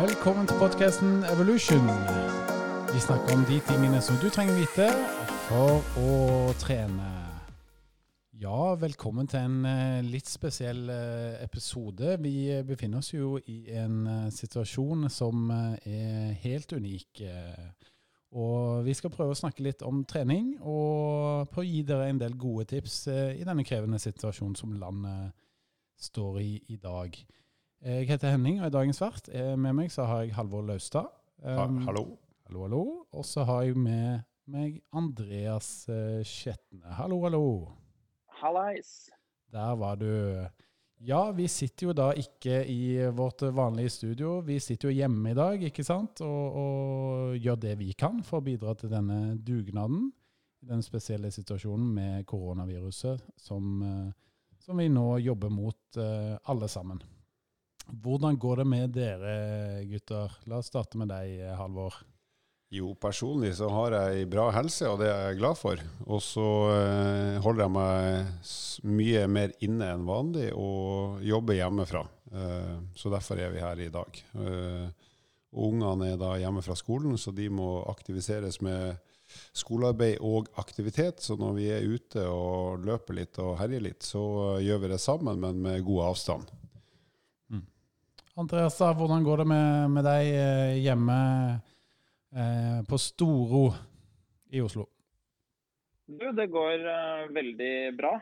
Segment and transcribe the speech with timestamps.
[0.00, 1.88] Velkommen til podkasten Evolution.
[2.88, 4.86] Vi snakker om de tingene som du trenger vite
[5.44, 6.12] for å
[6.56, 7.08] trene.
[8.40, 12.14] Ja, velkommen til en eh, litt spesiell eh, episode.
[12.24, 17.20] Vi eh, befinner oss jo i en situasjon som er helt unik.
[18.40, 22.22] Og vi skal prøve å snakke litt om trening, og prøve å gi dere en
[22.24, 25.36] del gode tips i denne krevende situasjonen som landet
[26.00, 27.20] står i i dag.
[27.80, 29.28] Jeg heter Henning og er dagens vert.
[29.56, 31.08] Med meg så har jeg Halvor Laustad.
[31.40, 32.18] Ha, Um, hallo.
[32.44, 32.80] Hallo, hallo.
[33.16, 34.20] Og så har jeg med
[34.50, 36.92] meg Andreas eh, Skjetne.
[36.98, 37.44] Hallo, hallo.
[38.42, 39.08] Hallais.
[39.48, 40.10] Der var du.
[41.00, 44.40] Ja, vi sitter jo da ikke i vårt vanlige studio.
[44.44, 46.20] Vi sitter jo hjemme i dag, ikke sant?
[46.20, 50.10] Og, og gjør det vi kan for å bidra til denne dugnaden.
[50.60, 54.12] I den spesielle situasjonen med koronaviruset som, eh,
[54.60, 57.00] som vi nå jobber mot eh, alle sammen.
[57.90, 59.34] Hvordan går det med dere,
[59.90, 60.38] gutter?
[60.46, 61.98] La oss starte med deg, Halvor.
[62.70, 65.80] Jo, personlig så har jeg bra helse, og det er jeg glad for.
[66.06, 68.44] Og så eh, holder jeg meg
[68.86, 72.04] mye mer inne enn vanlig og jobber hjemmefra.
[72.30, 74.20] Eh, så derfor er vi her i dag.
[74.38, 74.86] Eh,
[75.50, 79.02] ungene er da hjemme fra skolen, så de må aktiviseres med
[79.50, 81.26] skolearbeid og aktivitet.
[81.26, 84.22] Så når vi er ute og løper litt og herjer litt, så
[84.62, 86.54] gjør vi det sammen, men med god avstand.
[88.40, 91.16] Andreas, da, hvordan går det med, med deg eh, hjemme
[92.32, 93.66] eh, på Storo
[94.48, 94.86] i Oslo?
[96.08, 98.14] Du, det går uh, veldig bra.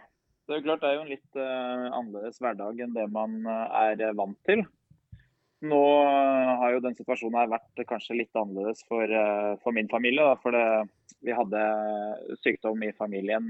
[0.44, 3.36] Det er jo klart det er jo en litt uh, annerledes hverdag enn det man
[3.46, 4.64] uh, er vant til.
[5.69, 5.78] Nå
[6.62, 9.11] har jo den situasjonen her vært kanskje litt annerledes for,
[9.64, 10.22] for min familie.
[10.22, 11.62] Da, for det, vi hadde
[12.44, 13.48] sykdom i familien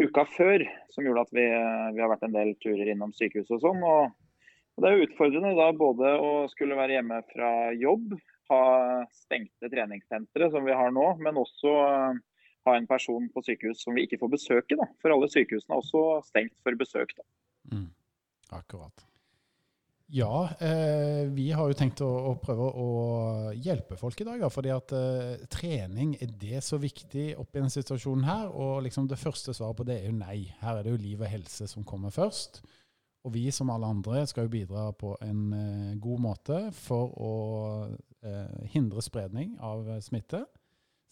[0.00, 3.60] uka før som gjorde at vi, vi har vært en del turer innom sykehuset og
[3.66, 3.84] sånn.
[3.84, 4.16] Og,
[4.74, 8.14] og det er utfordrende da både å skulle være hjemme fra jobb,
[8.52, 8.62] ha
[9.14, 12.22] stengte treningssentre som vi har nå, men også eh,
[12.64, 14.76] ha en person på sykehus som vi ikke får besøke.
[14.80, 14.88] Da.
[15.02, 17.14] For alle sykehusene er også stengt for besøk.
[17.16, 17.26] Da.
[17.72, 17.90] Mm.
[18.58, 19.06] Akkurat.
[20.14, 22.88] Ja, eh, vi har jo tenkt å, å prøve å
[23.56, 24.42] hjelpe folk i dag.
[24.42, 28.50] Da, fordi at eh, trening er det så viktig oppi denne situasjonen her.
[28.52, 30.42] Og liksom det første svaret på det er jo nei.
[30.60, 32.60] Her er det jo liv og helse som kommer først.
[33.24, 37.32] Og vi som alle andre skal jo bidra på en eh, god måte for å
[38.20, 40.42] eh, hindre spredning av eh, smitte.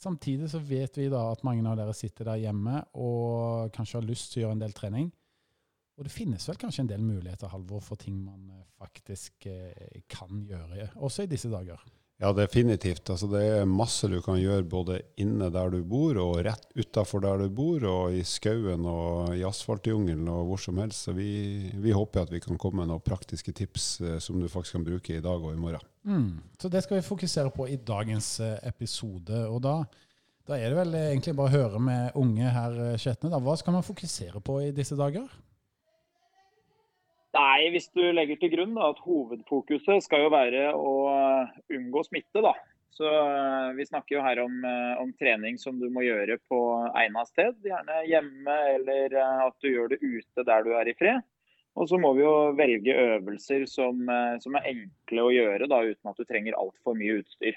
[0.02, 4.08] Samtidig så vet vi da at mange av dere sitter der hjemme og kanskje har
[4.08, 5.10] lyst til å gjøre en del trening.
[5.98, 10.00] Og det finnes vel kanskje en del muligheter Halvor, for ting man eh, faktisk eh,
[10.10, 11.80] kan gjøre, også i disse dager.
[12.22, 13.10] Ja, definitivt.
[13.10, 17.24] Altså, det er masse du kan gjøre både inne der du bor, og rett utafor
[17.24, 21.08] der du bor, og i skauen og i asfaltjungelen og hvor som helst.
[21.08, 21.32] Så vi,
[21.82, 24.86] vi håper at vi kan komme med noen praktiske tips eh, som du faktisk kan
[24.86, 25.82] bruke i dag og i morgen.
[26.06, 26.30] Mm.
[26.62, 29.42] Så det skal vi fokusere på i dagens eh, episode.
[29.50, 29.80] Og da,
[30.46, 33.34] da er det vel egentlig bare å høre med unge her, Skjetne.
[33.34, 35.26] Hva skal man fokusere på i disse dager?
[37.32, 42.04] Nei, hvis du legger til grunn da, at hovedfokuset skal jo være å eh, unngå
[42.04, 42.52] smitte, da.
[42.92, 46.58] Så eh, vi snakker jo her om, eh, om trening som du må gjøre på
[46.90, 47.56] egnet sted.
[47.64, 49.16] Gjerne hjemme, eller
[49.48, 51.24] at du gjør det ute der du er i fred.
[51.72, 54.04] Og så må vi jo velge øvelser som,
[54.44, 57.56] som er enkle å gjøre, da, uten at du trenger altfor mye utstyr.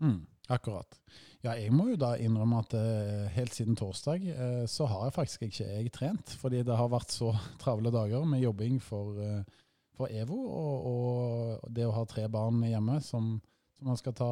[0.00, 0.22] Mm,
[0.56, 0.96] akkurat.
[1.44, 5.16] Ja, jeg må jo da innrømme at eh, helt siden torsdag eh, så har jeg
[5.18, 6.32] faktisk ikke jeg trent.
[6.40, 9.42] Fordi det har vært så travle dager med jobbing for, eh,
[9.96, 13.34] for EVO, og, og det å ha tre barn hjemme som,
[13.76, 14.30] som man skal ta,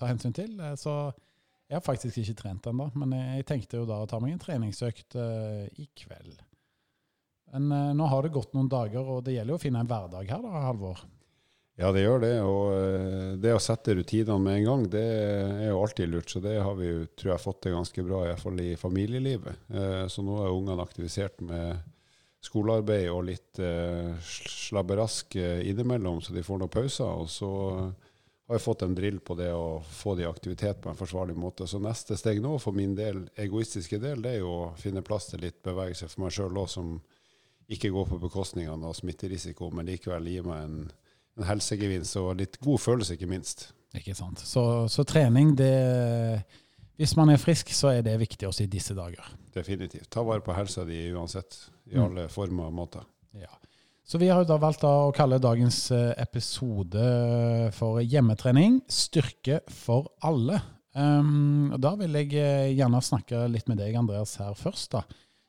[0.00, 0.56] ta hensyn til.
[0.56, 1.12] Eh, så
[1.68, 2.88] jeg har faktisk ikke trent ennå.
[2.96, 6.40] Men jeg, jeg tenkte jo da å ta meg en treningsøkt eh, i kveld.
[7.52, 9.90] Men eh, nå har det gått noen dager, og det gjelder jo å finne en
[9.90, 11.04] hverdag her, da, Halvor.
[11.80, 12.32] Ja, det gjør det.
[12.44, 16.30] Og eh, det å sette rutinene med en gang, det er jo alltid lurt.
[16.30, 19.64] Så det har vi jo, tror jeg, fått til ganske bra, iallfall i familielivet.
[19.72, 21.80] Eh, Så nå er ungene aktivisert med
[22.42, 27.08] skolearbeid og litt eh, slabberask innimellom, så de får noen pauser.
[27.08, 30.90] Og så har jeg fått en drill på det å få de i aktivitet på
[30.90, 31.64] en forsvarlig måte.
[31.70, 35.30] Så neste steg nå, for min del, egoistiske del, det er jo å finne plass
[35.30, 36.98] til litt bevegelse for meg sjøl òg, som
[37.72, 40.82] ikke går på bekostning av smitterisiko, men likevel gir meg en
[41.38, 43.70] en helsegevinst og litt god følelse, ikke minst.
[43.96, 44.40] Ikke sant.
[44.40, 46.42] Så, så trening, det
[47.00, 49.24] Hvis man er frisk, så er det viktig også i disse dager.
[49.54, 50.10] Definitivt.
[50.12, 51.56] Ta vare på helsa di uansett,
[51.90, 52.04] i Mm.
[52.04, 53.02] alle former og måter.
[53.34, 53.48] Ja.
[54.04, 60.08] Så vi har da valgt da å kalle dagens eh, episode for hjemmetrening styrke for
[60.22, 60.60] alle.
[60.94, 64.92] Um, og da vil jeg eh, gjerne snakke litt med deg, Andreas, her først.
[64.92, 65.02] da.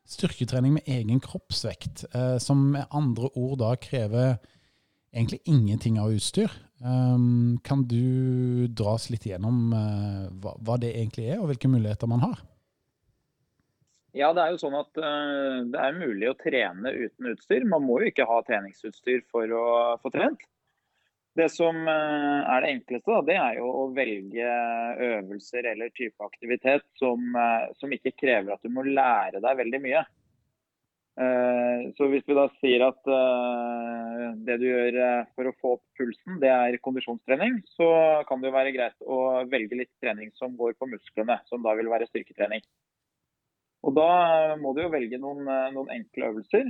[0.07, 4.38] Styrketrening med egen kroppsvekt, uh, som med andre ord da krever
[5.13, 6.51] egentlig ingenting av utstyr.
[6.83, 11.71] Um, kan du dra oss litt gjennom uh, hva, hva, det egentlig er, og hvilke
[11.71, 12.42] muligheter man har?
[14.13, 17.63] Ja, det er jo sånn at uh, det er mulig å trene uten utstyr.
[17.69, 19.68] Man må jo ikke ha treningsutstyr for å
[20.04, 20.44] få trent.
[21.39, 24.57] Det som uh, er det enkleste, da, det er jo å velge
[25.07, 27.31] øvelser eller type aktivitet som,
[27.80, 30.04] som ikke krever at du må lære deg veldig mye.
[31.13, 35.74] Eh, så hvis vi da sier at eh, det du gjør eh, for å få
[35.75, 37.89] opp pulsen, det er kondisjonstrening, så
[38.30, 39.19] kan det jo være greit å
[39.50, 42.65] velge litt trening som går på musklene, som da vil være styrketrening.
[43.83, 45.44] Og Da må du jo velge noen,
[45.75, 46.69] noen enkle øvelser.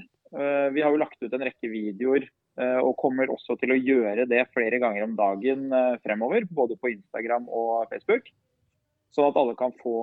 [0.73, 2.25] Vi har jo lagt ut en rekke videoer
[2.81, 5.67] og kommer også til å gjøre det flere ganger om dagen
[6.01, 8.31] fremover, både på Instagram og Facebook.
[9.13, 9.93] Sånn at alle kan få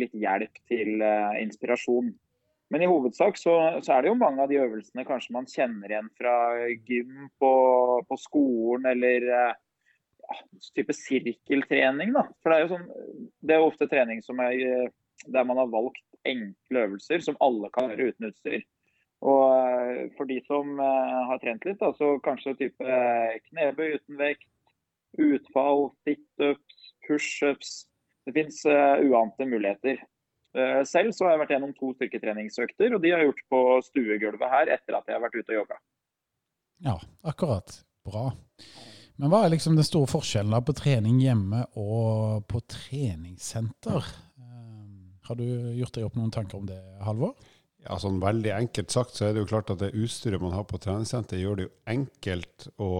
[0.00, 1.04] litt hjelp til
[1.44, 2.14] inspirasjon.
[2.70, 5.88] Men i hovedsak så, så, er det jo mange av de øvelsene kanskje man kjenner
[5.88, 6.34] igjen fra
[6.84, 7.52] gym på,
[8.04, 10.40] på skolen, eller ja,
[10.76, 12.12] type sirkeltrening.
[12.16, 12.26] da.
[12.42, 12.90] For det er jo sånn,
[13.40, 14.90] det er ofte trening er,
[15.32, 18.66] der man har valgt enkle øvelser som alle kan gjøre uten utstyr.
[19.24, 22.98] Og for de som har trent litt, da, så kanskje type
[23.48, 24.46] knebøy uten vekt,
[25.18, 27.72] utfall, situps, pushups.
[28.28, 30.04] Det fins uante muligheter.
[30.56, 33.62] Eh, selv så har jeg vært gjennom to styrketreningsøkter, og de har jeg gjort på
[33.90, 35.80] stuegulvet her etter at jeg har vært ute og jogga.
[36.86, 36.96] Ja,
[37.26, 37.80] akkurat.
[38.08, 38.30] Bra.
[39.18, 44.10] Men hva er liksom den store forskjellen på trening hjemme og på treningssenter?
[44.38, 45.46] Eh, har du
[45.76, 47.34] gjort deg opp noen tanker om det, Halvor?
[47.84, 50.64] Ja, sånn Veldig enkelt sagt så er det jo klart at det utstyret man har
[50.68, 52.92] på treningssenter, gjør det jo enkelt å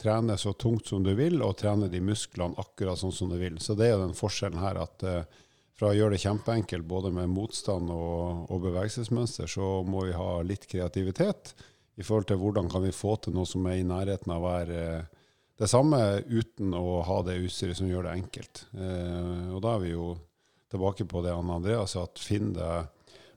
[0.00, 3.60] trene så tungt som du vil, og trene de musklene akkurat sånn som du vil.
[3.62, 5.42] Så det er jo den forskjellen her at uh,
[5.74, 10.38] fra å gjøre det kjempeenkelt både med motstand og, og, bevegelsesmønster, så må vi ha
[10.46, 11.54] litt kreativitet
[11.98, 14.48] i forhold til hvordan kan vi få til noe som er i nærheten av å
[14.48, 15.22] være eh,
[15.58, 18.64] det samme uten å ha det utstyret som gjør det enkelt.
[18.74, 20.08] Eh, og da er vi jo
[20.74, 22.90] tilbake på det Anne Andreas at finn deg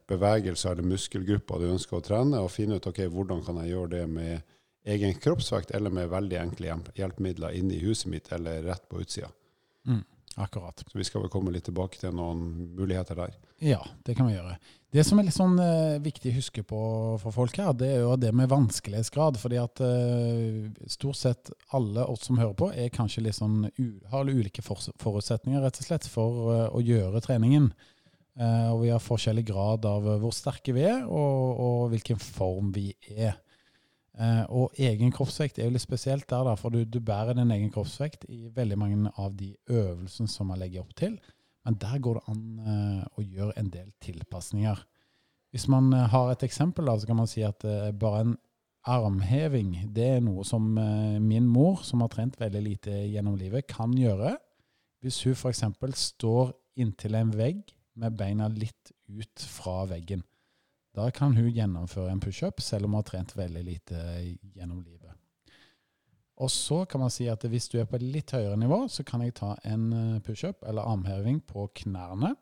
[0.09, 3.93] bevegelser eller muskelgrupper du ønsker å trene, og finne ut ok, hvordan kan jeg gjøre
[3.97, 4.53] det med
[4.87, 9.27] egen kroppsvekt eller med veldig enkle hjelpemidler inne i huset mitt eller rett på utsida.
[9.87, 10.05] Mm.
[10.37, 10.83] Akkurat.
[10.85, 12.43] Så vi skal vel komme litt tilbake til noen
[12.77, 13.31] muligheter der.
[13.63, 14.59] Ja, det kan vi gjøre.
[14.93, 16.81] Det som er litt sånn eh, viktig å huske på
[17.23, 19.39] for folk her, det er jo det med vanskelighetsgrad.
[19.41, 23.65] fordi at eh, stort sett alle oss som hører på, er kanskje litt sånn
[24.11, 27.71] har ulike forutsetninger rett og slett for uh, å gjøre treningen.
[28.37, 32.91] og vi har forskjellig grad av hvor sterke vi er, og, og hvilken form vi
[33.09, 33.33] er.
[34.17, 37.51] Uh, og egen kroppsvekt er jo litt spesielt der, da, for du, du, bærer din
[37.53, 41.19] egen kroppsvekt i veldig mange av de øvelsene som man legger opp til.
[41.67, 44.81] Men der går det an uh, å gjøre en del tilpasninger.
[45.53, 47.61] Hvis man uh, har et eksempel, da, så kan man si at
[48.01, 48.35] bare en
[48.87, 50.63] armheving det er noe som
[51.19, 54.37] min mor, som har trent veldig lite gjennom livet, kan gjøre.
[55.03, 55.65] Hvis hun f.eks.
[55.99, 57.65] står inntil en vegg
[57.99, 60.23] med beina litt ut fra veggen.
[60.97, 63.99] Da kan hun gjennomføre en pushup, selv om hun har trent veldig lite
[64.55, 65.13] gjennom livet.
[66.41, 69.05] Og så kan man si at hvis du er på et litt høyere nivå, så
[69.05, 72.35] kan jeg ta en eh, pushup eller armheving på knærne.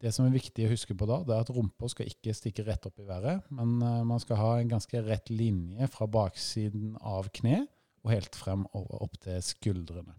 [0.00, 2.66] Det som er viktig å huske på da, det er at rumpa skal ikke stikke
[2.66, 6.94] rett opp i været, men eh, man skal ha en ganske rett linje fra baksiden
[7.00, 7.62] av kne
[8.04, 10.12] og helt frem over opp til skuldrene.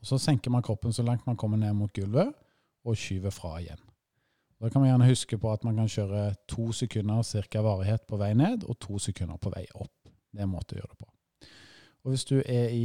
[0.00, 2.34] Og Så senker man kroppen så langt man kommer ned mot gulvet,
[2.84, 3.80] og skyver fra igjen.
[4.60, 8.18] Da kan vi gjerne huske på at man kan kjøre to sekunder cirka varighet på
[8.20, 9.94] vei ned, og to sekunder på vei opp.
[10.30, 11.08] Det er en måte å gjøre det på.
[12.04, 12.84] Og hvis du er i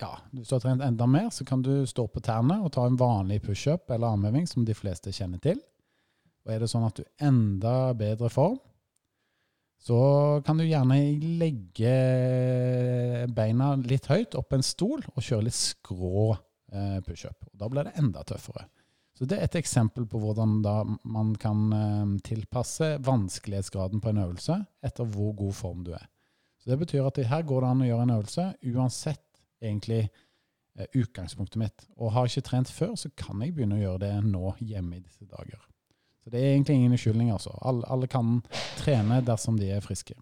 [0.00, 2.86] ja, hvis du har trent enda mer, så kan du stå på tærne og ta
[2.88, 5.60] en vanlig pushup eller armheving, som de fleste kjenner til.
[6.46, 8.56] Og er det sånn at du er enda bedre form,
[9.80, 10.00] så
[10.44, 10.96] kan du gjerne
[11.40, 11.92] legge
[13.32, 17.48] beina litt høyt opp en stol og kjøre litt skrå eh, pushup.
[17.56, 18.66] Da blir det enda tøffere.
[19.20, 20.62] Så Det er et eksempel på hvordan
[21.04, 26.06] man kan eh, tilpasse vanskelighetsgraden på en øvelse etter hvor god form du er.
[26.56, 30.86] Så Det betyr at her går det an å gjøre en øvelse uansett egentlig eh,
[30.94, 31.84] utgangspunktet mitt.
[31.98, 34.96] Og har jeg ikke trent før, så kan jeg begynne å gjøre det nå hjemme
[34.96, 35.68] i disse dager.
[36.24, 37.52] Så det er egentlig ingen unnskyldning, altså.
[37.60, 38.40] Alle, alle, kan
[38.80, 40.16] trene dersom de er friske.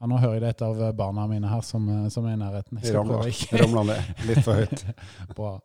[0.00, 2.40] Ja, nå hører jeg det et av barna mine her som, eh, som er i
[2.40, 2.80] nærheten.
[3.60, 4.88] Ramla ned litt for høyt.
[5.36, 5.58] Bra.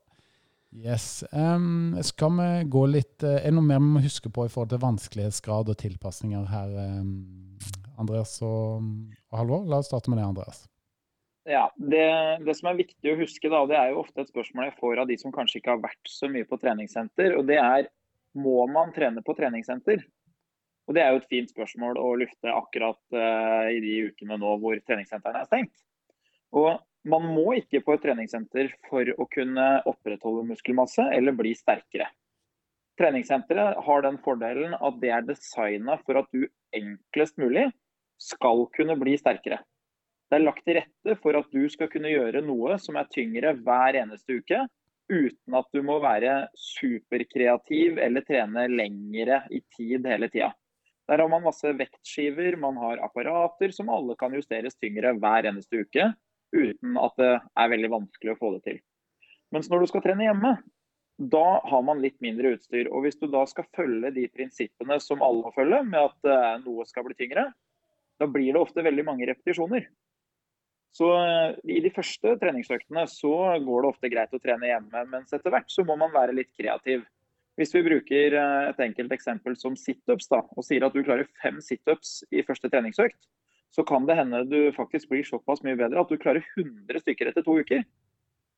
[0.70, 1.24] Yes.
[1.32, 4.52] Um, skal vi gå litt uh, Er det noe mer vi må huske på i
[4.54, 7.16] forhold til vanskelighetsgrad og tilpasninger her, um,
[7.98, 8.84] Andreas og,
[9.32, 9.66] og, Halvor?
[9.66, 10.68] La oss starte med det, Andreas.
[11.50, 12.06] Ja, det,
[12.46, 15.02] det, som er viktig å huske, da, det er jo ofte et spørsmål jeg får
[15.02, 17.34] av de som kanskje ikke har vært så mye på treningssenter.
[17.40, 17.90] og det er
[18.38, 20.04] Må man trene på treningssenter?
[20.86, 24.54] Og Det er jo et fint spørsmål å lufte akkurat uh, i de ukene nå
[24.62, 25.74] hvor treningssentrene er stengt.
[26.54, 26.78] Og
[27.08, 32.10] Man må ikke på et treningssenter for å kunne opprettholde muskelmasse eller bli sterkere.
[33.00, 36.44] Treningssenteret har den fordelen at det er designa for at du
[36.76, 37.70] enklest mulig
[38.20, 39.62] skal kunne bli sterkere.
[40.30, 43.56] Det er lagt til rette for at du skal kunne gjøre noe som er tyngre
[43.64, 44.60] hver eneste uke,
[45.10, 50.52] uten at du må være superkreativ eller trene lengre i tid hele tida.
[51.10, 55.82] Der har man masse vektskiver, man har apparater som alle kan justeres tyngre hver eneste
[55.82, 56.12] uke,
[56.56, 58.82] uten at det er veldig vanskelig å få det til.
[59.54, 60.58] Mens når du skal trene hjemme,
[61.20, 62.88] da har man litt mindre utstyr.
[62.94, 66.86] Og hvis du da skal følge de prinsippene som alle følger, med at uh, noe
[66.88, 67.50] skal bli tyngre,
[68.20, 69.90] da blir det ofte veldig mange repetisjoner.
[70.96, 73.34] Så uh, I de første treningsøktene så
[73.66, 76.54] går det ofte greit å trene hjemme, mens etter hvert så må man være litt
[76.56, 77.04] kreativ.
[77.60, 81.60] Hvis vi bruker uh, et enkelt eksempel som situps, og sier at du klarer fem
[81.64, 83.20] situps i første treningsøkt,
[83.76, 87.30] så kan det hende du faktisk blir såpass mye bedre at du klarer 100 stykker
[87.30, 87.84] etter to uker.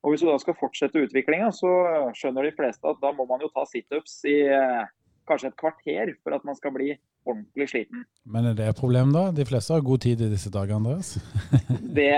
[0.01, 1.70] Og Hvis du da skal fortsette utviklinga, så
[2.18, 4.88] skjønner de fleste at da må man jo ta situps i eh,
[5.30, 8.06] kanskje et kvarter for at man skal bli ordentlig sliten.
[8.25, 9.27] Men er det et problem, da?
[9.36, 11.13] De fleste har god tid i disse dager, Andreas?
[12.00, 12.10] det,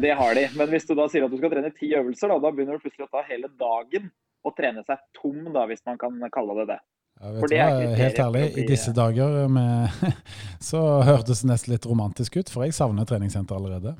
[0.00, 0.46] det, har de.
[0.56, 2.86] Men hvis du da sier at du skal trene ti øvelser, da, da begynner du
[2.86, 4.08] plutselig å ta hele dagen
[4.46, 6.80] og trene seg tom, da, hvis man kan kalle det det.
[7.16, 10.00] Ja, vet du hva, Helt ærlig, i disse dager med,
[10.68, 13.94] så hørtes det nesten litt romantisk ut, for jeg savner treningssenter allerede.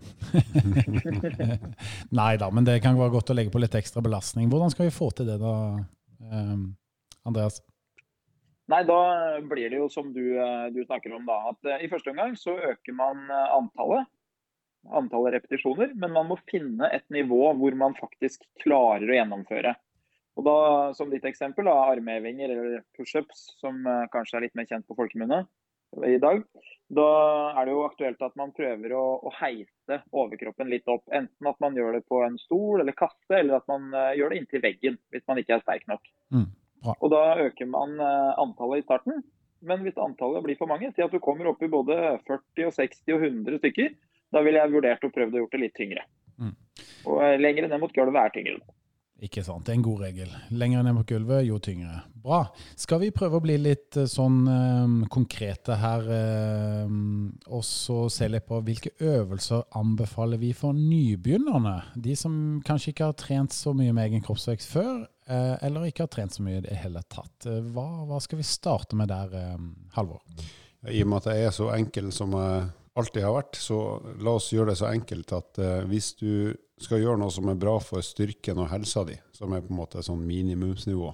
[2.21, 4.51] Nei da, men det kan være godt å legge på litt ekstra belastning.
[4.53, 5.55] Hvordan skal vi få til det da,
[6.29, 6.69] um,
[7.25, 7.63] Andreas?
[8.69, 9.01] Nei, Da
[9.47, 11.39] blir det jo som du, eh, du snakker om, da.
[11.53, 14.11] At uh, i første omgang så øker man uh, antallet.
[14.91, 15.93] Antallet repetisjoner.
[15.95, 19.77] Men man må finne et nivå hvor man faktisk klarer å gjennomføre.
[20.37, 20.57] Og da,
[20.97, 24.97] Som ditt eksempel, da, armhevinger eller pushups, som uh, kanskje er litt mer kjent på
[24.99, 25.47] folkemunne
[26.05, 26.43] i dag.
[26.93, 27.07] Da
[27.57, 31.07] er det jo aktuelt at man prøver å, å, heise overkroppen litt opp.
[31.15, 34.35] Enten at man gjør det på en stol eller kasse, eller at man uh, gjør
[34.35, 36.05] det inntil veggen hvis man ikke er sterk nok.
[36.35, 36.51] Mm,
[36.93, 39.25] og Da øker man uh, antallet i starten.
[39.67, 41.97] Men hvis antallet blir for mange, si at du kommer opp i både
[42.29, 43.95] 40, og 60 og 100 stykker,
[44.35, 46.05] da ville jeg vurdert å prøve å gjøre det litt tyngre.
[46.37, 46.53] Mm.
[47.09, 48.76] Og lengre ned mot gulvet er tyngre.
[49.25, 49.65] Ikke sant.
[49.65, 50.33] Det er en god regel.
[50.53, 52.03] Lenger ned på gulvet, jo tyngre.
[52.21, 52.43] Bra.
[52.77, 56.05] Skal vi prøve å bli litt eh, sånn um, konkrete her,
[56.85, 61.79] um, og så se litt på hvilke øvelser anbefaler vi for nybegynnerne?
[61.97, 66.05] De som kanskje ikke har trent så mye med egen kroppsvekst før, uh, eller ikke
[66.05, 67.49] har trent så mye i det hele tatt.
[67.73, 70.21] Hva, hva, skal vi starte med der, um, Halvor?
[70.87, 73.79] I og med at jeg er så enkel som jeg alltid har vært, så
[74.25, 77.59] la oss gjøre det så enkelt at uh, hvis du skal gjøre noe som er
[77.61, 81.13] bra for styrken og helsa di, som er på en måte sånn minimumsnivå.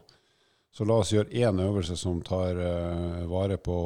[0.72, 3.76] Så la oss gjøre én øvelse som tar uh, vare på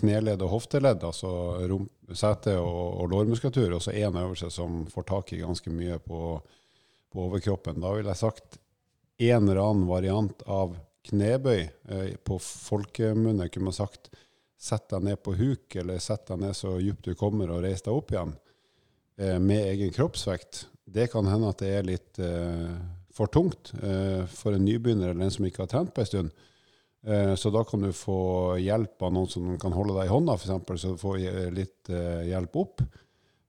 [0.00, 1.30] kneledd og hofteledd, altså
[1.70, 6.00] rump, sete og, og lårmuskulatur, og så én øvelse som får tak i ganske mye
[6.02, 6.38] på,
[7.12, 7.78] på overkroppen.
[7.84, 8.58] Da ville jeg sagt
[9.18, 10.74] en eller annen variant av
[11.08, 11.68] knebøy.
[11.92, 14.10] Uh, på folkemunne kunne man sagt
[14.58, 17.84] sett deg ned på huk, eller sett deg ned så djupt du kommer, og reis
[17.84, 18.34] deg opp igjen
[19.20, 22.76] eh, med egen kroppsvekt det kan hende at det er litt eh,
[23.14, 26.44] for tungt eh, for en nybegynner eller en som ikke har trent på en stund.
[27.08, 30.34] Uh, så da kan du få hjelp av noen som kan holde deg i hånda,
[30.34, 31.20] f.eks., så du får
[31.54, 31.88] litt
[32.26, 32.82] hjelp opp.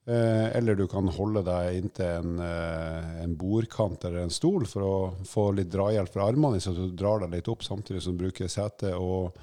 [0.05, 4.93] eller du kan holde deg inntil en, en, bordkant eller en stol for å
[5.27, 8.47] få litt drahjelp fra armene, så du drar deg litt opp samtidig som du bruker
[8.47, 9.33] setet og,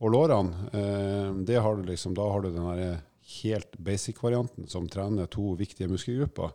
[0.00, 1.44] og lårene.
[1.44, 2.98] det har du liksom, da har du den
[3.42, 6.52] helt basic-varianten som trener to viktige muskelgrupper.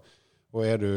[0.56, 0.92] Og er du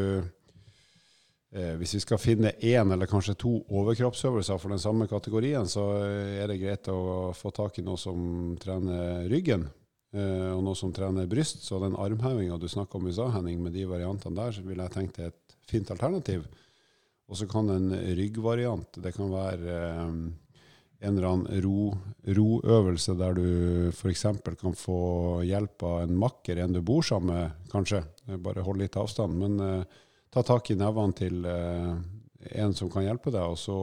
[1.54, 5.86] eh, Hvis vi skal finne én eller kanskje to overkroppsøvelser for den samme kategorien, så
[6.02, 9.68] er det greit å få tak i noe som trener ryggen,
[10.14, 11.64] eh, og noe som trener bryst.
[11.66, 14.82] Så den armhevinga du snakka om i stad, Henning, med de variantene der, så vil
[14.82, 16.46] jeg tenke det er et fint alternativ.
[17.28, 20.12] Og så kan en ryggvariant Det kan være eh,
[21.00, 21.92] en eller annen ro,
[22.26, 23.48] roøvelse der du
[23.92, 24.24] f.eks.
[24.58, 25.00] kan få
[25.46, 28.02] hjelp av en makker, en du bor sammen med, kanskje.
[28.42, 29.38] Bare hold litt avstand.
[29.38, 29.98] Men eh,
[30.34, 31.92] ta tak i nevene til eh,
[32.64, 33.78] en som kan hjelpe deg, og så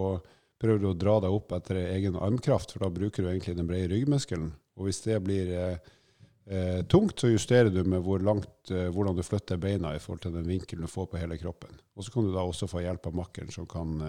[0.59, 3.69] prøver du å dra deg opp etter egen armkraft, for da bruker du egentlig den
[3.69, 4.51] brede ryggmuskelen.
[4.75, 9.61] Og hvis det blir eh, tungt, så justerer du med hvor langt, hvordan du flytter
[9.61, 11.79] beina i forhold til den vinkelen du får på hele kroppen.
[11.95, 14.03] Og så kan du da også få hjelp av makkeren som kan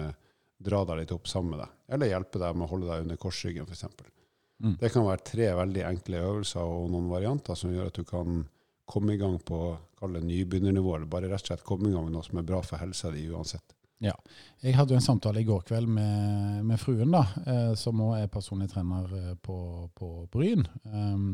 [0.57, 3.19] dra deg litt opp sammen med deg, eller hjelpe deg med å holde deg under
[3.21, 3.85] korsryggen f.eks.
[4.63, 4.77] Mm.
[4.81, 8.41] Det kan være tre veldig enkle øvelser og noen varianter som gjør at du kan
[8.89, 9.59] komme i gang på
[9.99, 12.47] kall det nybegynnernivå, eller bare rett og slett komme i gang med noe som er
[12.47, 13.75] bra for helsa di uansett.
[14.03, 14.13] Ja.
[14.61, 18.19] Jeg hadde jo en samtale i går kveld med, med fruen, da, eh, som òg
[18.19, 19.57] er personlig trener eh, på,
[19.97, 20.67] på Bryn.
[20.85, 21.31] Um,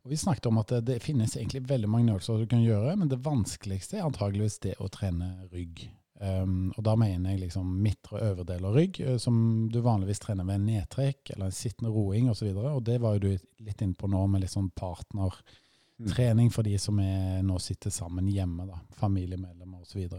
[0.00, 2.96] og Vi snakket om at det, det, finnes egentlig veldig mange øvelser du kan gjøre,
[2.96, 5.90] men det vanskeligste er antageligvis det å trene rygg.
[6.20, 9.80] Um, og Da mener jeg liksom midtre og øvre del av rygg, uh, som du
[9.84, 12.50] vanligvis trener ved nedtrekk eller en sittende roing osv.
[12.52, 16.52] Og, så og det var jo du litt inne på nå, med litt sånn partnertrening
[16.52, 20.12] for de som er, nå sitter sammen hjemme, da, familiemedlemmer osv.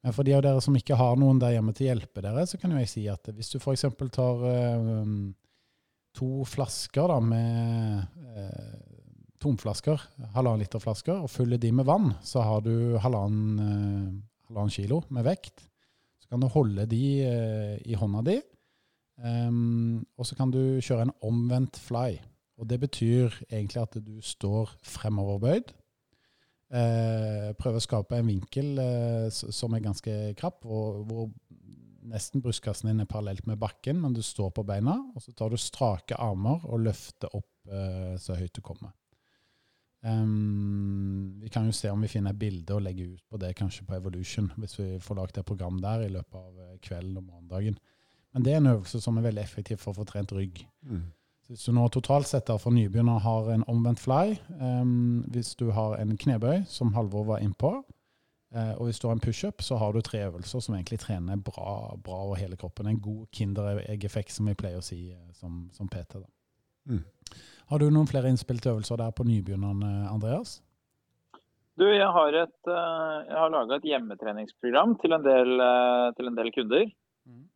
[0.00, 2.44] Men for de av dere som ikke har noen der hjemme til å hjelpe dere,
[2.48, 3.88] så kan jo jeg si at hvis du f.eks.
[4.12, 4.46] tar
[5.00, 5.32] um,
[6.16, 8.04] to flasker da, med
[8.36, 9.00] uh,
[9.40, 10.00] tomflasker,
[10.34, 14.10] halvannen liter flasker, og fyller de med vann, så har du halvannen, eh,
[14.50, 15.64] halvannen kilo med vekt.
[16.20, 18.36] Så kan du holde de eh, i hånda di,
[19.22, 22.18] um, og så kan du kjøre en omvendt fly.
[22.60, 25.70] Og det betyr egentlig at du står fremoverbøyd,
[26.70, 31.24] Eh, prøve å skape en vinkel eh, som er ganske krapp, hvor, hvor
[32.10, 34.94] nesten brystkassen din er parallelt med bakken, men du står på beina.
[35.16, 38.94] Og så tar du strake armer og løfter opp eh, så høyt du kommer.
[40.00, 43.52] Um, vi kan jo se om vi finner et bilde og legge ut på det
[43.58, 47.18] kanskje på Evolution, hvis vi får lagd et program der i løpet av eh, kvelden
[47.20, 47.76] og morgendagen.
[48.32, 50.62] Men det er en øvelse som er veldig effektiv for å få trent rygg.
[50.86, 51.10] Mm.
[51.90, 56.94] Totalt sett for nybegynner har en omvendt fly, um, hvis du har en knebøy, som
[56.94, 57.72] Halvor var innpå,
[58.54, 61.36] uh, og hvis du har en pushup, så har du tre øvelser som egentlig trener
[61.36, 62.86] bra, bra over hele kroppen.
[62.86, 66.22] En god kinderegg-effekt, som vi pleier å si uh, som, som, PT.
[66.86, 67.02] Mm.
[67.70, 70.58] Har du noen flere innspill til øvelser der på nybegynnerne, Andreas?
[71.78, 75.62] Du, jeg har, et, uh, har laga et hjemmetreningsprogram til en del,
[76.18, 76.88] til en del kunder.
[77.30, 77.46] Mm.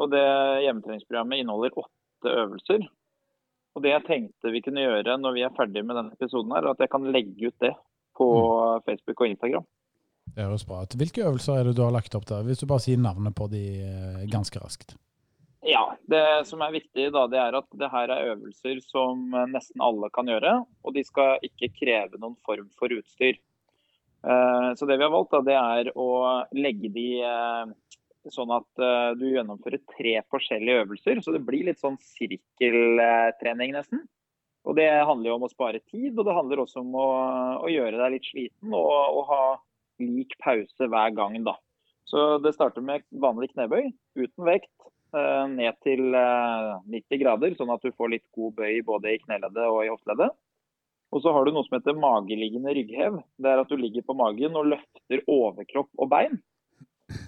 [0.00, 0.24] og det
[0.64, 2.86] hjemmetreningsprogrammet inneholder åtte øvelser.
[3.76, 6.68] Og det jeg tenkte vi kunne gjøre når vi er ferdig med denne episoden, her,
[6.72, 7.72] at jeg kan legge ut det
[8.18, 8.84] på mm.
[8.88, 9.66] Facebook og Instagram.
[10.32, 10.96] Det høres bra ut.
[10.96, 12.44] Hvilke øvelser er det du har lagt opp der?
[12.46, 14.94] Hvis du bare sier navnet på de eh, ganske raskt.
[15.62, 19.82] Ja, Det som er viktig, da, det er at det her er øvelser som nesten
[19.84, 20.56] alle kan gjøre.
[20.82, 23.38] Og de skal ikke kreve noen form for utstyr.
[24.26, 26.08] Eh, så det vi har valgt, da, det er å
[26.58, 27.70] legge de eh,
[28.30, 28.82] sånn at
[29.18, 31.22] du gjennomfører tre forskjellige øvelser.
[31.22, 34.02] Så det blir litt sånn sirkeltrening nesten.
[34.62, 37.08] Og det handler jo om å spare tid, og det handler også om å,
[37.66, 39.42] å gjøre deg litt sliten og, og, ha
[40.02, 41.56] lik pause hver gang, da.
[42.06, 44.70] Så det starter med vanlig knebøy uten vekt
[45.12, 49.20] ned til uh, eh, 90 grader, sånn at du får litt god bøy både i
[49.22, 50.32] kneleddet og i hofteleddet.
[51.12, 53.18] Og så har du noe som heter mageliggende rygghev.
[53.36, 56.38] Det er at du ligger på magen og løfter overkropp og bein.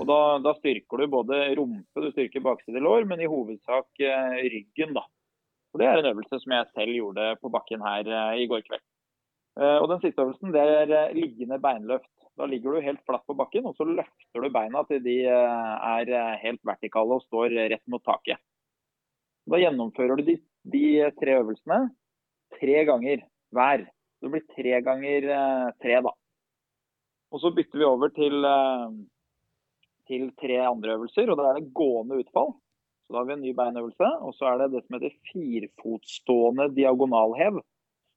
[0.00, 4.38] Og da, da, styrker du både rumpe, du styrker bakside lår, men i hovedsak eh,
[4.54, 4.94] ryggen.
[4.96, 5.04] da.
[5.74, 8.64] Og Det er en øvelse som jeg selv gjorde på bakken her eh, i går
[8.64, 8.84] kveld.
[9.60, 12.23] Eh, og Den siste øvelsen det er eh, liggende beinløft.
[12.38, 15.74] Da ligger du helt flatt på bakken, og så løfter du beina til de eh,
[15.90, 18.42] er eh, helt vertikale og står rett mot taket.
[19.50, 20.38] Da gjennomfører du de,
[20.72, 20.84] de
[21.20, 21.86] tre øvelsene
[22.58, 23.86] tre ganger hver.
[24.22, 25.26] Det blir tre ganger
[25.82, 26.12] tre, da.
[27.34, 28.46] Og så bytter vi over til
[30.08, 32.54] til tre andre øvelser, og da er det gående utfall.
[33.04, 36.70] Så da har vi en ny beinøvelse, og så er det det som heter firfotstående
[36.76, 37.60] diagonalhev.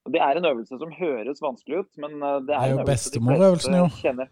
[0.08, 2.74] Og Det er en øvelse som høres vanskelig ut, men eh, det er, det er
[2.78, 3.88] jo bestemorøvelsen, jo.
[4.00, 4.30] Kjenner.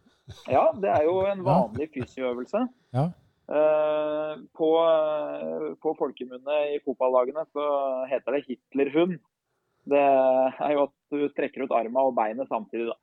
[0.50, 2.62] Ja, det er jo en vanlig fysioøvelse.
[2.96, 3.10] Ja.
[3.46, 4.68] Uh, på,
[5.84, 7.66] på folkemunne i fotballagene så
[8.10, 9.20] heter det Hitlerhund.
[9.86, 12.98] Det er jo at du trekker ut arma og beinet samtidig, da.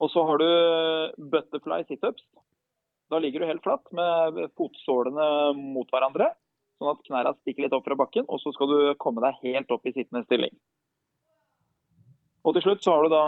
[0.00, 0.48] Og så har du
[1.34, 2.24] butterfly situps.
[3.12, 5.28] Da ligger du helt flatt med fotsålene
[5.58, 6.30] mot hverandre,
[6.78, 8.26] sånn at knærne stikker litt opp fra bakken.
[8.28, 10.54] Og så skal du komme deg helt opp i sittende stilling.
[12.46, 13.22] Og til slutt så har du da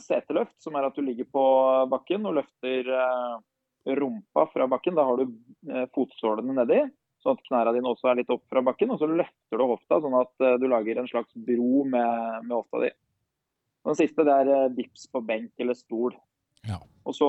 [0.00, 1.44] seteløft, som er at du ligger på
[1.92, 3.34] bakken og løfter eh,
[3.98, 4.96] rumpa fra bakken.
[4.96, 5.26] Da har du
[5.68, 6.80] eh, fotsålene nedi,
[7.20, 8.94] sånn at knærne dine også er litt opp fra bakken.
[8.94, 12.56] Og så løfter du hofta, sånn at eh, du lager en slags bro med, med
[12.56, 12.94] hofta di.
[13.84, 16.16] Den siste det er dips på benk eller stol.
[16.64, 16.78] Ja.
[17.04, 17.28] Og så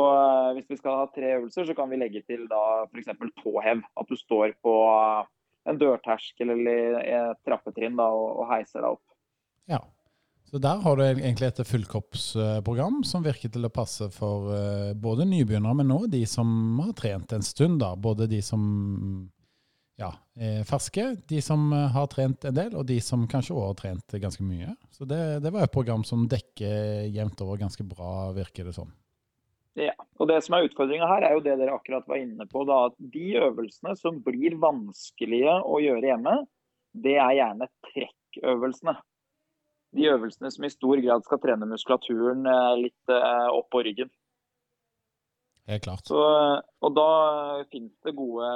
[0.56, 3.12] Hvis vi skal ha tre øvelser, så kan vi legge til da f.eks.
[3.42, 3.84] tåhev.
[4.00, 4.76] At du står på
[5.66, 9.06] en dørterskel eller et trappetrinn da, og, heiser deg opp.
[9.72, 9.82] Ja.
[10.46, 14.52] Så der har du egentlig et fullkroppsprogram som virker til å passe for
[15.02, 17.80] både nybegynnere, men òg de som har trent en stund.
[17.82, 17.96] da.
[17.98, 18.62] Både de som
[20.00, 23.70] ja, er ferske, de som eh, har trent en del, og de som kanskje også
[23.70, 24.76] har trent ganske mye.
[24.92, 28.92] Så det, det var et program som dekker jevnt over ganske bra, virker det som.
[29.80, 32.64] Ja, og Det som er utfordringa her, er jo det dere akkurat var inne på.
[32.68, 36.38] Da, at De øvelsene som blir vanskelige å gjøre hjemme,
[36.96, 38.96] det er gjerne trekkøvelsene.
[39.96, 44.12] De øvelsene som i stor grad skal trene muskulaturen eh, litt opp på ryggen.
[45.66, 46.06] Helt klart.
[46.06, 46.20] Så,
[46.86, 47.06] og da
[47.72, 48.50] finnes det gode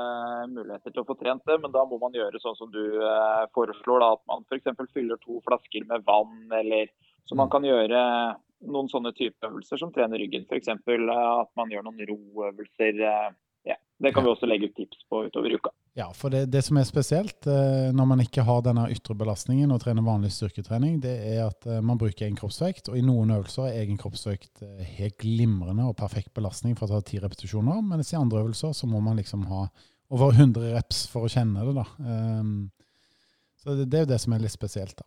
[0.52, 3.45] muligheter til å få trent det, men da må man gjøre sånn som du eh,
[3.56, 4.04] foreslår.
[4.04, 4.69] Da, at man f.eks.
[4.93, 6.91] fyller to flasker med vann, eller
[7.26, 7.54] så man Mm.
[7.56, 8.04] kan gjøre
[8.67, 10.48] noen sånne type øvelser som trener ryggen.
[10.50, 10.67] F.eks.
[10.74, 13.00] at man gjør noen roøvelser.
[13.06, 13.30] eh,
[13.67, 15.69] Ja, det kan vi også legge ut tips på utover uka.
[16.00, 19.72] Ja, for det, det som er spesielt eh, når man ikke har denne ytre belastningen
[19.76, 23.34] og trener vanlig styrketrening, det er at eh, man bruker egen kroppsvekt, og i noen
[23.36, 27.82] øvelser er egen kroppsvekt eh, helt glimrende og perfekt belastning for å ta ti repetisjoner,
[27.84, 29.65] mens i andre øvelser så må man liksom ha
[30.10, 31.76] over 100 reps for å kjenne det.
[31.76, 31.86] da.
[32.00, 32.72] Um,
[33.60, 34.95] så det, det er jo det som er litt spesielt.
[34.98, 35.06] da.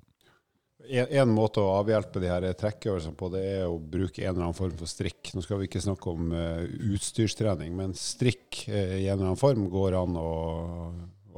[0.89, 4.49] En, en måte å avhjelpe de her trekkøvelsene på, det er å bruke en eller
[4.49, 5.33] annen form for strikk.
[5.37, 9.41] Nå skal vi ikke snakke om uh, utstyrstrening, men strikk uh, i en eller annen
[9.41, 10.31] form går an å,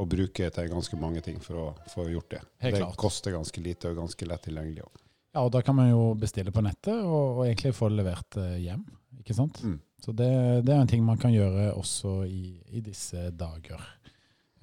[0.01, 2.43] å bruke til ganske mange ting for å få gjort det.
[2.65, 3.01] Helt det klart.
[3.05, 4.87] koster ganske lite og ganske lett tilgjengelig.
[4.89, 5.05] også.
[5.35, 8.37] Ja, og da kan man jo bestille på nettet og, og egentlig få det levert
[8.39, 8.85] eh, hjem,
[9.19, 9.59] ikke sant?
[9.67, 9.81] Mm.
[10.05, 10.31] Så det,
[10.63, 13.83] det er en ting man kan gjøre også i, i disse dager.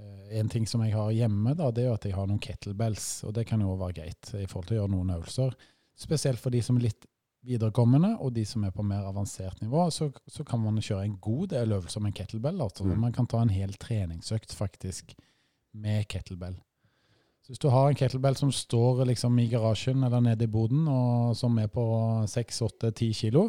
[0.02, 3.24] Eh, En ting som jeg har hjemme, da, det er at jeg har noen kettlebells,
[3.28, 5.58] og det kan jo være greit i forhold til å gjøre noen øvelser.
[6.00, 7.08] Spesielt for de som er litt
[7.46, 11.18] viderekommende, og de som er på mer avansert nivå, så, så kan man kjøre en
[11.22, 12.62] god del øvelser med kettlebell.
[12.62, 12.86] Altså.
[12.86, 13.00] Mm.
[13.02, 15.16] Man kan ta en hel treningsøkt faktisk
[15.74, 16.56] med kettlebell.
[17.42, 20.86] Så hvis du har en kettlebell som står liksom i garasjen eller nede i boden,
[20.88, 21.84] og som er på
[22.30, 23.48] 6-8-10 kilo,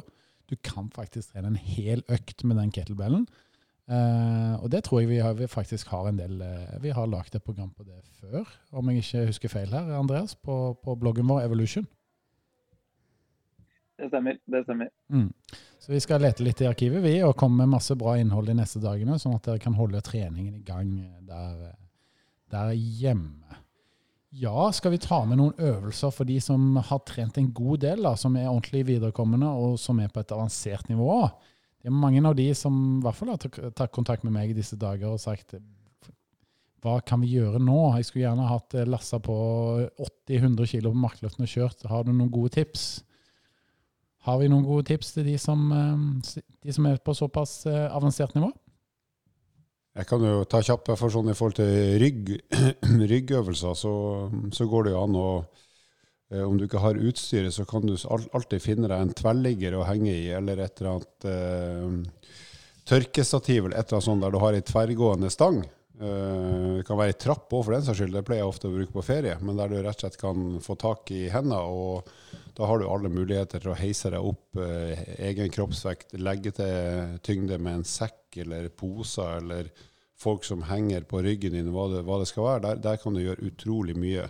[0.49, 3.27] du kan faktisk trene en hel økt med den kettlebellen.
[3.91, 7.09] Eh, og det tror jeg vi, har, vi faktisk har en del uh, Vi har
[7.11, 10.95] lagd et program på det før, om jeg ikke husker feil her, Andreas, på, på
[10.97, 11.87] bloggen vår Evolution.
[13.99, 14.39] Det stemmer.
[14.51, 14.89] det stemmer.
[15.11, 15.29] Mm.
[15.83, 18.57] Så vi skal lete litt i arkivet vi, og komme med masse bra innhold de
[18.59, 20.95] neste dagene, sånn at dere kan holde treningen i gang
[21.27, 21.75] der,
[22.51, 23.59] der hjemme.
[24.33, 28.07] Ja, skal vi ta med noen øvelser for de som har trent en god del,
[28.07, 31.27] da, som er ordentlig viderekommende og som er på et avansert nivå?
[31.83, 34.59] Det er mange av de som i hvert fall har tatt kontakt med meg i
[34.59, 35.57] disse dager og sagt
[36.83, 37.79] hva kan vi gjøre nå?
[37.99, 39.35] Jeg skulle gjerne hatt eh, lassa på
[40.03, 41.85] 80-100 kilo på markløftene og kjørt.
[41.87, 43.05] Har du noen gode tips?
[44.27, 47.87] Har vi noen gode tips til de som, eh, de som er på såpass eh,
[47.87, 48.51] avansert nivå?
[49.95, 52.35] Jeg kan jo ta kjapt for sånn i forhold til rygg,
[53.13, 53.95] ryggøvelser, så,
[54.55, 55.29] så går det jo an å
[56.33, 60.15] Om du ikke har utstyret, så kan du alltid finne deg en tverrligger å henge
[60.15, 62.33] i, eller et eller annet eh,
[62.89, 65.61] tørkestativ eller et eller annet sånt der du har ei tverrgående stang.
[66.03, 68.17] Eh, det kan være ei trapp òg, for den saks skyld.
[68.17, 69.37] Det pleier jeg ofte å bruke på ferie.
[69.45, 72.09] Men der du rett og slett kan få tak i hendene, og
[72.57, 77.19] da har du alle muligheter til å heise deg opp eh, egen kroppsvekt, legge til
[77.25, 79.71] tyngde med en sekk eller poser, eller
[80.23, 82.65] folk som henger på ryggen din, hva det, hva det skal være.
[82.67, 84.29] Der, der kan du gjøre utrolig mye.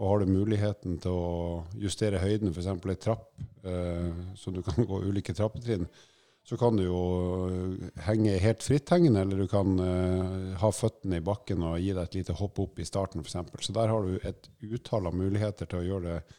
[0.00, 1.32] Og har du muligheten til å
[1.76, 2.70] justere høyden, f.eks.
[2.72, 3.26] ei trapp,
[3.68, 5.84] eh, så du kan gå ulike trappetrinn,
[6.46, 7.00] så kan du jo
[7.50, 12.02] eh, henge helt fritthengende, eller du kan eh, ha føttene i bakken og gi deg
[12.06, 13.66] et lite hopp opp i starten, f.eks.
[13.68, 16.38] Så der har du et utall av muligheter til å gjøre det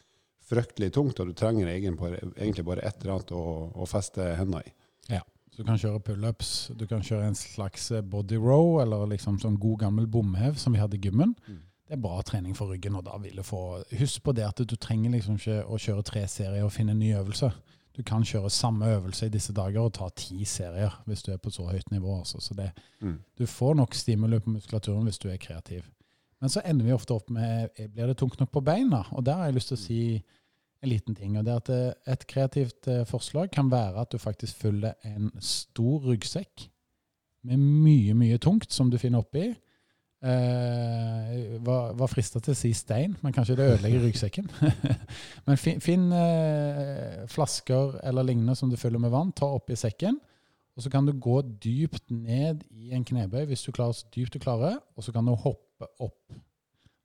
[0.52, 3.44] fryktelig tungt, og du trenger egentlig bare et eller annet å,
[3.78, 4.74] å feste hendene i.
[5.14, 5.22] Ja.
[5.52, 9.60] Så du kan kjøre pullups, du kan kjøre en slags body row, eller liksom sånn
[9.60, 11.36] god gammel bomhev som vi hadde i gymmen.
[11.46, 11.60] Mm.
[11.92, 13.58] Det er bra trening for ryggen, og da vil du få
[14.00, 16.98] Husk på det at du trenger liksom ikke å kjøre tre serier og finne en
[17.02, 17.50] ny øvelse.
[17.92, 21.40] Du kan kjøre samme øvelse i disse dager og ta ti serier hvis du er
[21.42, 22.14] på så høyt nivå.
[22.22, 22.40] Altså.
[22.40, 22.70] Så det,
[23.02, 23.18] Mm.
[23.38, 25.82] du får nok stimuli på muskulaturen hvis du er kreativ.
[26.40, 29.02] Men så ender vi ofte opp med eh, blir det tungt nok på beina.
[29.12, 30.22] Og der har jeg lyst til å si
[30.82, 31.36] en liten ting.
[31.36, 34.94] og det er at eh, Et kreativt eh, forslag kan være at du faktisk fyller
[35.04, 36.70] en stor ryggsekk
[37.44, 39.54] med mye, mye tungt som du finner oppi.
[40.22, 44.50] Eh, var, var frista til å si stein, men kanskje det ødelegger ryggsekken.
[45.48, 50.20] men fin, finn eh, flasker eller lignende som du fyller med vann, ta oppi sekken.
[50.72, 54.38] Og så kan du gå dypt ned i en knebøy hvis du klarer så dypt
[54.38, 56.38] du klarer, og så kan du hoppe opp.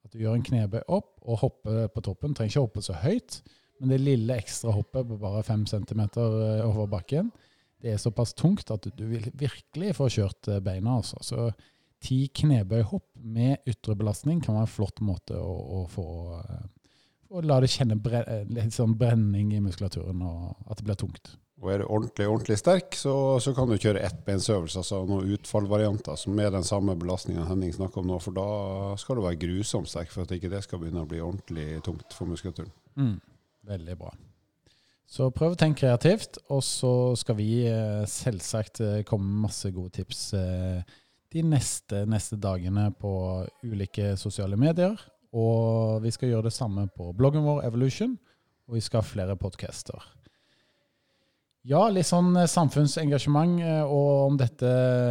[0.06, 2.38] At du gjør en knebøy opp og hopper på toppen.
[2.38, 3.42] Trenger ikke hoppe så høyt,
[3.82, 7.34] men det lille ekstra hoppet på bare fem centimeter eh, over bakken,
[7.82, 10.98] det er såpass tungt at du vil virkelig få kjørt eh, beina.
[11.02, 11.20] Altså.
[11.22, 11.50] Så
[12.04, 16.08] ti knebøyhopp med ytre belastning kan være en flott måte å, å få
[16.38, 16.66] eh,
[17.28, 21.34] å la det kjenne bre litt sånn brenning i muskulaturen, og at det blir tungt.
[21.58, 26.20] Og er du ordentlig, ordentlig sterk, så, så kan du kjøre ettbeinsøvelse, altså noen utfallvarianter
[26.22, 28.46] som er den samme belastningen Henning snakker om nå, for da
[29.02, 32.14] skal du være grusomt sterk for at ikke det skal begynne å bli ordentlig tungt
[32.14, 32.70] for muskulaturen.
[32.96, 33.18] Mm.
[33.68, 34.14] Veldig bra.
[35.08, 39.72] Så prøv å tenke kreativt, og så skal vi eh, selvsagt eh, komme med masse
[39.74, 40.98] gode tips eh,
[41.34, 43.12] de neste, neste dagene på
[43.68, 44.96] ulike sosiale medier.
[45.36, 48.16] Og vi skal gjøre det samme på bloggen vår Evolution,
[48.68, 50.14] og vi skal ha flere podcaster.
[51.68, 54.70] Ja, litt sånn eh, samfunnsengasjement eh, og om dette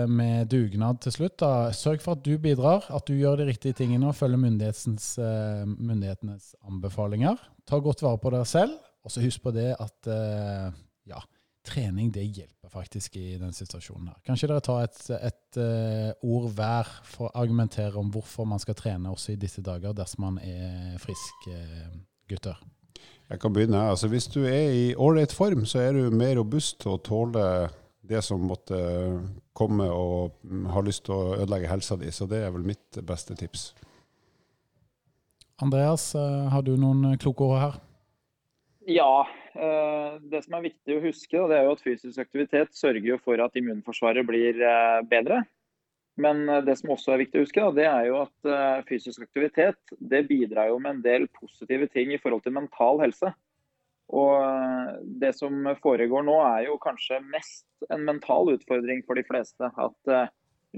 [0.09, 1.35] med dugnad til slutt.
[1.43, 1.69] da.
[1.77, 6.65] Sørg for at du bidrar, at du gjør de riktige tingene og følger myndighetenes, eh,
[6.65, 7.43] anbefalinger.
[7.69, 10.09] Ta godt vare på dere selv, og så husk på det at
[11.07, 11.21] ja,
[11.67, 14.21] trening det hjelper faktisk i den situasjonen her.
[14.27, 18.79] Kanskje dere tar et, et uh, ord hver for å argumentere om hvorfor man skal
[18.79, 21.97] trene også i disse dager dersom man er frisk, uh,
[22.31, 22.59] gutter.
[23.27, 23.89] Jeg kan begynne.
[23.91, 27.43] Altså, hvis du er i ålreit form, så er du mer robust til å tåle
[28.07, 28.79] det som måtte
[29.57, 30.37] komme og
[30.71, 32.13] har lyst til å ødelegge helsa di.
[32.15, 33.73] Så det er vel mitt beste tips.
[35.63, 37.77] Andreas, eh, har du noen kloke ord her?
[38.87, 39.27] Ja.
[39.57, 43.41] Eh, Det som er viktig å huske, det er jo at fysisk aktivitet sørger for
[43.43, 45.43] at immunforsvaret blir eh, bedre.
[46.21, 49.97] Men eh, det som også er viktig å huske, det er jo at fysisk aktivitet
[49.99, 53.33] det bidrar jo med en del positive ting i forhold til mental helse.
[54.07, 59.67] Og det som foregår nå er jo kanskje mest en mental utfordring for de fleste.
[59.67, 60.13] At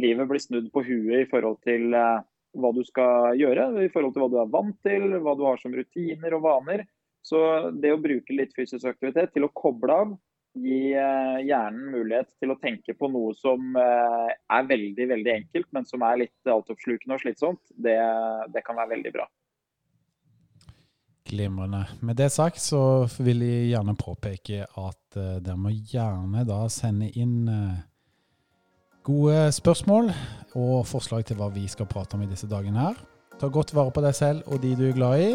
[0.01, 4.25] livet blir snudd på huet i forhold til hva du skal gjøre, i forhold til
[4.25, 6.87] hva du er vant til, hva du har som rutiner og vaner.
[7.25, 7.39] Så
[7.77, 10.15] det å bruke litt fysisk aktivitet til å koble av,
[10.59, 15.69] gi eh, hjernen mulighet til å tenke på noe som eh, er veldig veldig enkelt,
[15.77, 17.99] men som er litt altoppslukende og slitsomt, det,
[18.55, 19.29] det kan være veldig bra.
[21.29, 21.83] Glimrende.
[22.01, 22.81] Med det sagt så
[23.21, 27.45] vil jeg gjerne påpeke at uh, dere må gjerne da sende inn
[29.05, 30.09] gode spørsmål
[30.57, 32.97] og forslag til hva vi skal prate om i disse dagene her.
[33.37, 35.31] Ta godt vare på deg selv og de du er glad i.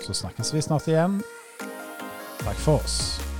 [0.00, 1.22] Så snakkes vi snart igjen.
[2.44, 3.35] Takk for oss.